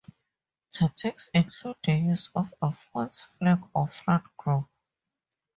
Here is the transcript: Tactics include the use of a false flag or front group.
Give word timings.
Tactics 0.71 1.29
include 1.31 1.75
the 1.85 1.93
use 1.93 2.31
of 2.33 2.51
a 2.59 2.73
false 2.73 3.21
flag 3.21 3.59
or 3.75 3.87
front 3.87 4.23
group. 4.35 4.67